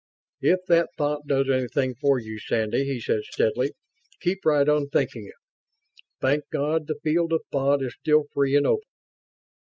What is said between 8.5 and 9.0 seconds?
and open."